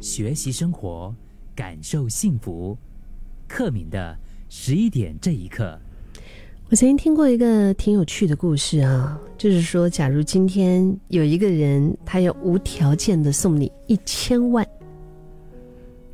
[0.00, 1.14] 学习生活，
[1.54, 2.76] 感受幸福。
[3.48, 4.16] 克敏的
[4.48, 5.78] 十一点这一刻，
[6.68, 14.66] 我曾经听过一个挺有趣的故事啊，就是说，假如今天有一个人，他要无条件的送你一千万，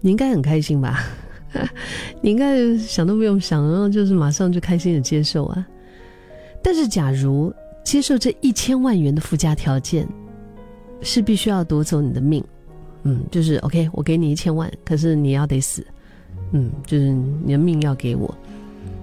[0.00, 1.00] 你应该很开心吧？
[2.20, 5.66] 你应该想都不用想，然后就是马上就开心的接受啊。
[6.62, 7.52] 但是，假如
[7.82, 10.06] 接受这一千万元的附加条件，
[11.00, 12.44] 是必须要夺走你的命，
[13.04, 15.84] 嗯，就是 OK，我给你一千万，可是你要得死，
[16.52, 17.10] 嗯，就是
[17.44, 18.32] 你的命要给我，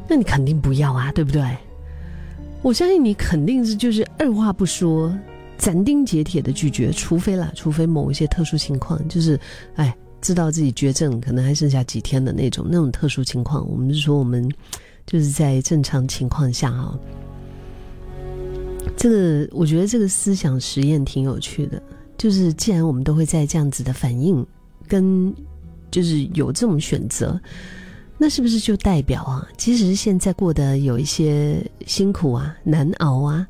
[0.08, 1.44] 那你肯定不要啊，对不对？
[2.62, 5.18] 我相信你肯定是就是二话不说，
[5.58, 9.40] 斩钉截铁的拒绝，除非啦，除非某一些特殊情况，就是
[9.76, 14.50] 哎，知道自己绝症可能还剩下几天的那种那种特殊情况，我们是说我们
[15.06, 16.98] 就是在正常情况下啊。
[18.98, 21.82] 这个我觉得这个思想实验挺有趣的，
[22.20, 24.46] 就是既然我们都会在这样子的反应，
[24.90, 25.34] 跟
[25.90, 27.40] 就是有这种选择，
[28.18, 33.48] 那是不是就代表啊，即使是现在过得有一些辛苦啊、难熬啊，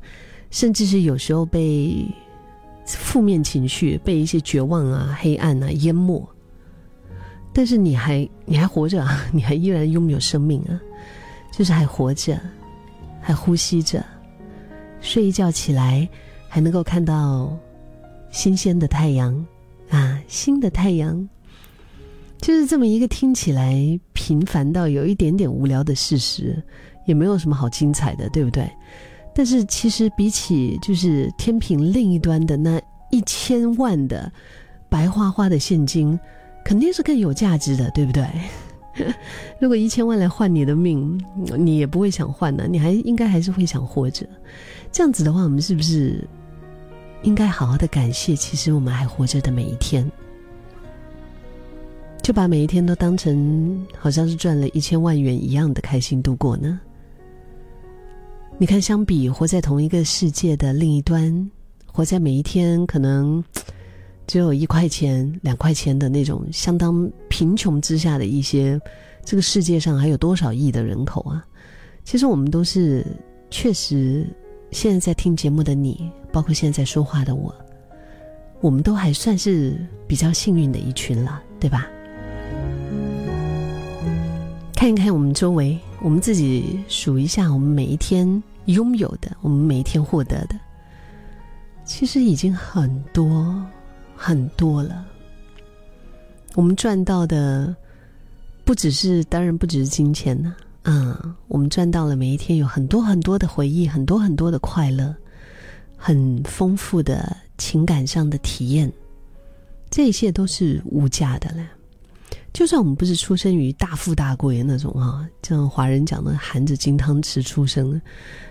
[0.52, 2.06] 甚至是有时候被
[2.86, 6.24] 负面情绪、被一些绝望啊、黑暗啊淹没，
[7.52, 10.80] 但是你还你还活着啊， 你还依然拥有生命啊，
[11.50, 12.38] 就是还活着，
[13.20, 14.04] 还呼吸着。
[15.00, 16.08] 睡一觉起来，
[16.48, 17.58] 还能够看到
[18.30, 19.34] 新鲜的太阳
[19.90, 21.28] 啊，新的太阳，
[22.40, 26.62] 就是这么一个听起来平凡到有一点点无聊的事实，
[27.06, 28.70] 也没有什么好精彩的，对不对？
[29.34, 34.30] 但是其实比起就是天平另一端的那一千万的
[34.88, 36.18] 白花花的现金，
[36.64, 38.26] 肯定是更有价值的，对不对？
[39.60, 41.18] 如果一千万来换你的命，
[41.56, 44.26] 你也不会想换的，你还应该还是会想活着。
[44.92, 46.28] 这样子的话，我们是不是
[47.22, 48.34] 应该好好的感谢？
[48.34, 50.10] 其实我们还活着的每一天，
[52.22, 56.80] 就把每一天都当成好像是赚了一千万元一样的开心度过呢？
[58.58, 61.50] 你看，相比活在同一个世界的另一端，
[61.86, 63.42] 活在每一天可能
[64.26, 68.80] 只有一块钱、两块钱的那种相当贫穷之下的一些，
[69.24, 71.44] 这个世界上还有多少亿的人口啊？
[72.04, 73.06] 其实我们都是
[73.50, 74.26] 确实。
[74.72, 77.54] 现在在听节目的你，包括现在说话的我，
[78.60, 79.76] 我们都还算是
[80.06, 81.86] 比较幸运的一群了，对吧？
[84.74, 90.54] 看一看我们周围，我们自己数一下，我们每一天拥有的，我们每一天获得的，
[91.84, 93.62] 其实已经很多
[94.16, 95.04] 很多了。
[96.54, 97.76] 我们赚到的，
[98.64, 100.56] 不只是，当然不只是金钱呢。
[100.84, 101.14] 嗯，
[101.46, 105.14] 我们赚到了每一天有很多很多的回忆，很多很多的快乐，
[106.02, 108.90] 很丰富的情感上的体验，
[109.90, 111.62] 这一切都是无价的了。
[112.54, 118.00] 就算我们不是出生于大富大贵的那种啊，像华人讲的含着金汤匙出生，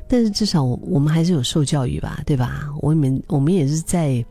[0.07, 2.69] 但是至少我们还是有受教育吧，对吧？
[2.81, 4.23] 我们我们也是在，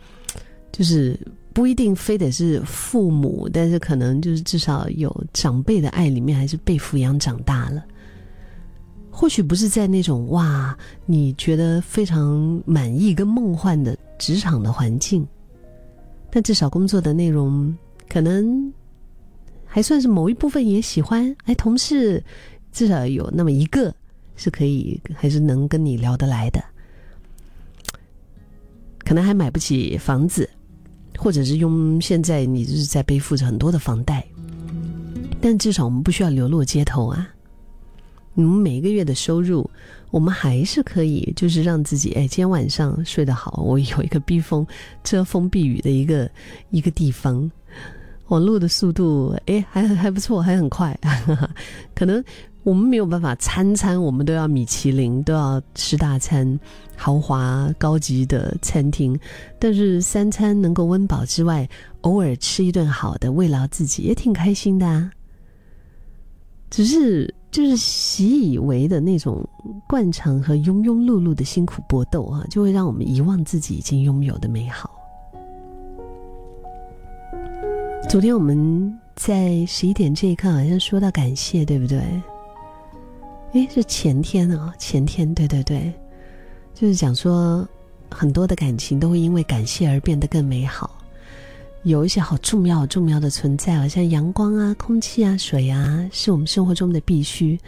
[0.71, 1.19] 就是
[1.53, 7.85] 不一定非得是父母，但是可能就是至少有长辈的爱里面，还是被抚养长大了。
[9.21, 15.27] 或许不是在那种哇，你觉得非常满意跟梦幻的职场的环境，
[16.31, 17.77] 但至少工作的内容
[18.09, 18.73] 可能
[19.67, 21.35] 还算是某一部分也喜欢。
[21.47, 22.23] 哎，同事
[22.71, 23.93] 至少有那么一个
[24.37, 26.63] 是可以，还是能跟你聊得来的。
[29.01, 30.49] 可能还买不起房子，
[31.19, 34.25] 或者是用现在你就是在背负着很多的房贷，
[35.41, 37.29] 但至少我们不需要流落街头啊。
[38.39, 39.69] 我们每个月的收入，
[40.13, 44.65] 我们还是可以，就是让自己哎，今天晚上睡得好，我有一个避风、
[45.03, 46.31] 遮风避雨的一个
[46.71, 47.51] 一个地方。
[48.29, 50.97] 网络的速度哎，还还不错，还很快。
[51.97, 52.23] 可能
[52.63, 56.61] 我们没有办法餐餐我们都要米其林，都要吃大餐、
[56.95, 59.19] 豪华高级的餐厅，
[59.59, 61.69] 但是三餐能够温饱之外，
[62.03, 65.11] 偶尔吃一顿好的，慰劳自己也挺开心的啊。
[66.71, 67.35] 只是。
[67.51, 69.43] 就是习以为的那种
[69.89, 74.91] 惯常和庸庸碌碌的辛苦搏斗啊，就会让我们遗忘自己已经拥有的美好。
[78.09, 82.01] 昨天我们在十一点这一刻好像说到感谢，对不对？
[83.53, 85.93] 诶，是前天啊，前天，对对对，
[86.75, 87.67] 就是讲说
[88.11, 90.98] 很多的感情都会因为感谢而变得更美好。
[91.85, 97.59] 有一些好重要、重要的存在啊，像阳光啊、空气啊、水啊，是我们生活中的必须。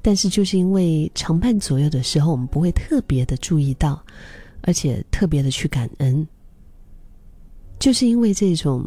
[0.00, 4.02] 但是，就是因为常伴左右的时候，我们不会特别的注意到，
[4.62, 6.26] 而且特别的去感恩。
[7.78, 8.84] 就是因为这种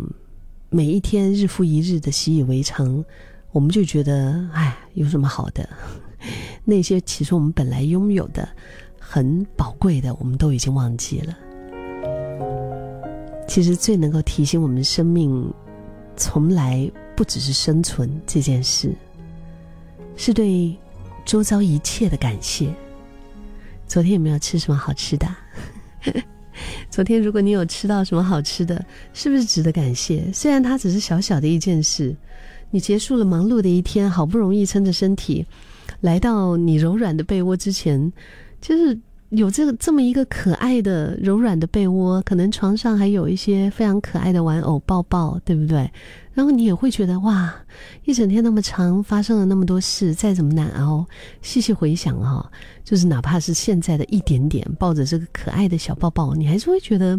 [0.69, 3.03] 每一天日复一日的习以为常，
[3.51, 5.69] 我们就觉得，哎，有什么好的？
[6.65, 8.47] 那些其实我们本来拥有的
[8.97, 11.37] 很宝贵的，我们都已经忘记了。
[13.53, 15.53] 其实最能够提醒我们生命
[16.15, 18.95] 从来不只是生存这件事，
[20.15, 20.73] 是对
[21.25, 22.73] 周遭一切的感谢。
[23.85, 25.27] 昨天有没有吃什么好吃的？
[26.89, 30.31] 昨天如果你有吃到什么好吃的，是不是值得感谢？
[30.31, 32.15] 虽然它只是小小的一件事，
[32.69, 35.45] 你结束了忙碌的一天，好不容易撑着身体
[35.99, 38.13] 来到你柔软的被窝之前，
[38.61, 38.97] 就是。
[39.31, 45.89] 有这个这么一个可爱的柔软的被窝，可能床上还有一些非常可爱的玩偶抱抱，对不对？
[46.33, 47.53] 然后你也会觉得哇，
[48.03, 51.05] 一整天那么长，发生了那么多事，再怎么难熬，
[51.41, 52.51] 细细回想哈，
[52.83, 57.17] 就是哪怕是现在的一点点，抱着这个可爱的小抱抱，你还是会觉得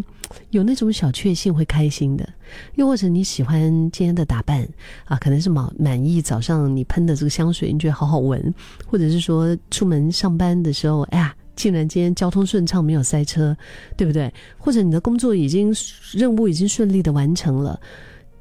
[0.51, 2.27] 有那种小确幸，会开心的。
[2.75, 4.67] 又或者你喜欢今天的打扮
[5.05, 8.53] 啊，可能是满满意早上你喷的这个香水，你觉得好好闻，
[8.85, 11.33] 或者是说出门上班的时候，哎呀。
[11.55, 13.55] 竟然今天交通顺畅，没有塞车，
[13.95, 14.33] 对不对？
[14.57, 15.73] 或者你的工作已经
[16.13, 17.79] 任务已经顺利的完成了，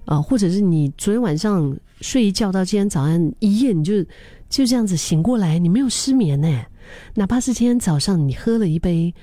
[0.04, 4.02] 啊，或者是你昨天晚上睡一觉到今天早上一夜，你就
[4.48, 6.64] 就这样子醒过来，你没有失眠呢？
[7.14, 9.14] 哪怕是今天早上你喝了一杯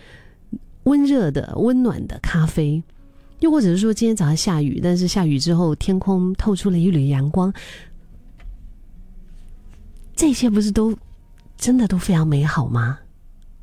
[0.84, 2.82] 温热的、温暖的咖啡，
[3.40, 7.54] 又或者是说今天早上下雨，但是下雨之后天空透出了一缕阳光，
[10.16, 10.98] 这些不是都
[11.58, 12.98] 真的都非常美好吗？